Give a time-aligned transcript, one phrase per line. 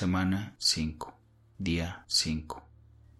[0.00, 1.12] Semana 5.
[1.58, 2.62] Día 5.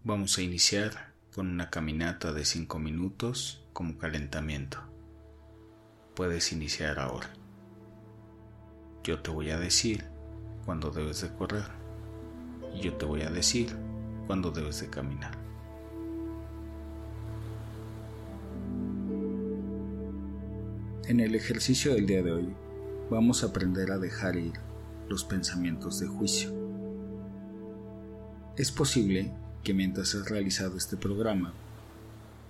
[0.03, 4.79] Vamos a iniciar con una caminata de 5 minutos como calentamiento.
[6.15, 7.29] Puedes iniciar ahora.
[9.03, 10.05] Yo te voy a decir
[10.65, 11.65] cuándo debes de correr
[12.73, 13.77] y yo te voy a decir
[14.25, 15.37] cuándo debes de caminar.
[21.05, 22.55] En el ejercicio del día de hoy
[23.11, 24.53] vamos a aprender a dejar ir
[25.07, 26.60] los pensamientos de juicio.
[28.57, 29.31] Es posible
[29.63, 31.53] que mientras has realizado este programa,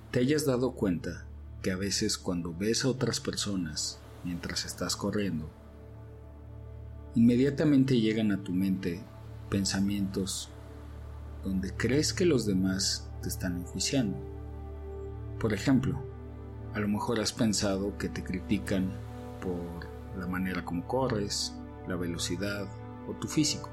[0.09, 1.25] te hayas dado cuenta
[1.61, 5.47] que a veces cuando ves a otras personas mientras estás corriendo,
[7.13, 9.03] inmediatamente llegan a tu mente
[9.51, 10.49] pensamientos
[11.43, 14.17] donde crees que los demás te están enjuiciando.
[15.39, 16.01] Por ejemplo,
[16.73, 18.91] a lo mejor has pensado que te critican
[19.39, 19.87] por
[20.19, 21.53] la manera como corres,
[21.87, 22.65] la velocidad
[23.07, 23.69] o tu físico.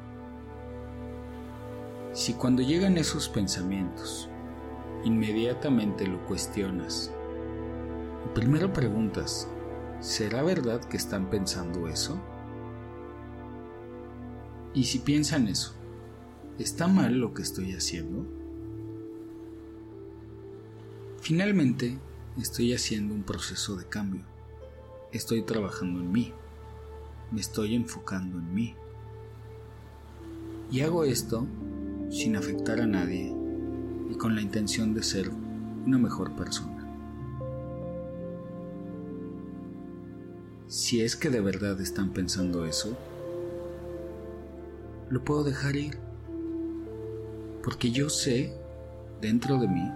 [2.18, 4.28] Si cuando llegan esos pensamientos,
[5.04, 7.12] inmediatamente lo cuestionas
[8.34, 9.46] primero preguntas,
[10.00, 12.20] ¿será verdad que están pensando eso?
[14.74, 15.74] Y si piensan eso,
[16.58, 18.26] ¿está mal lo que estoy haciendo?
[21.20, 21.98] Finalmente,
[22.36, 24.24] estoy haciendo un proceso de cambio.
[25.12, 26.32] Estoy trabajando en mí.
[27.30, 28.74] Me estoy enfocando en mí.
[30.72, 31.46] Y hago esto
[32.10, 33.34] sin afectar a nadie
[34.10, 35.30] y con la intención de ser
[35.86, 36.86] una mejor persona.
[40.66, 42.96] Si es que de verdad están pensando eso,
[45.10, 45.98] lo puedo dejar ir.
[47.62, 48.54] Porque yo sé,
[49.20, 49.90] dentro de mí,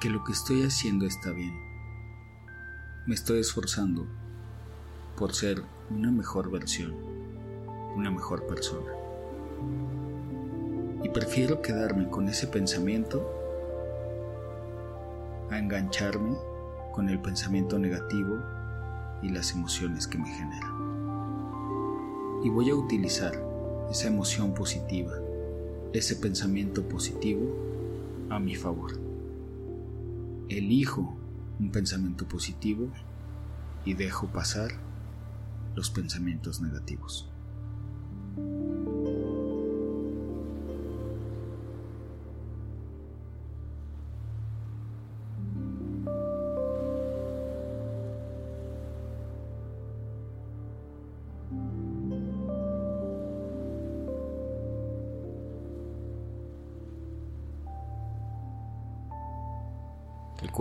[0.00, 1.54] que lo que estoy haciendo está bien.
[3.06, 4.06] Me estoy esforzando
[5.16, 6.94] por ser una mejor versión,
[7.96, 9.03] una mejor persona
[11.02, 13.30] y prefiero quedarme con ese pensamiento
[15.50, 16.36] a engancharme
[16.92, 18.38] con el pensamiento negativo
[19.22, 20.72] y las emociones que me generan.
[22.44, 23.34] Y voy a utilizar
[23.90, 25.12] esa emoción positiva,
[25.92, 27.54] ese pensamiento positivo
[28.30, 28.92] a mi favor.
[30.48, 31.16] Elijo
[31.58, 32.88] un pensamiento positivo
[33.84, 34.70] y dejo pasar
[35.74, 37.28] los pensamientos negativos.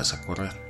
[0.00, 0.69] Vas a correr.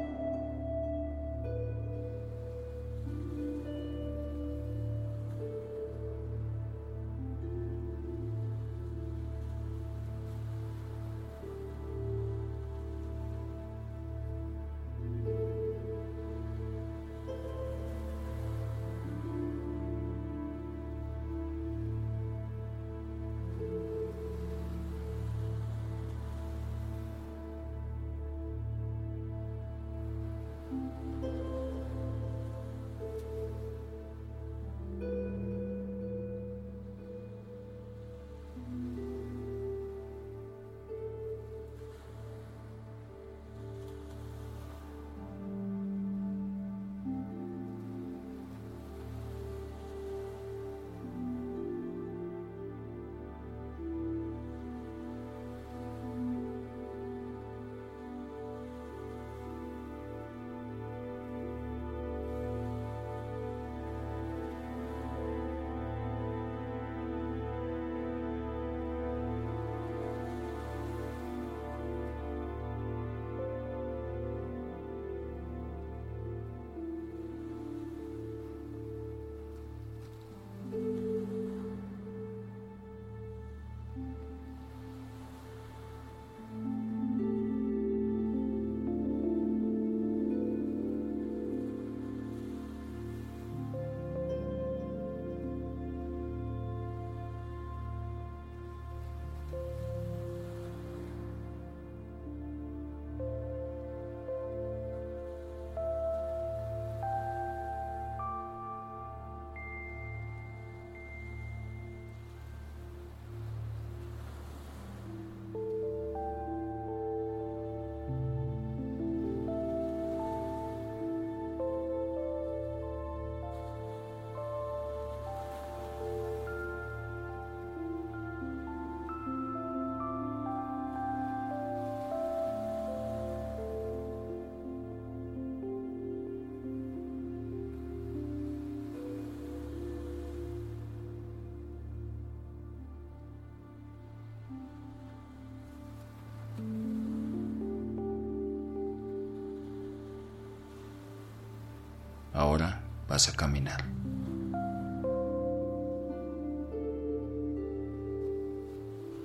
[153.29, 153.85] a caminar.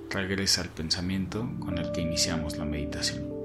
[0.09, 3.36] Regresa al pensamiento con el que iniciamos la meditación.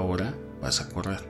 [0.00, 0.32] Ahora
[0.62, 1.29] vas a correr.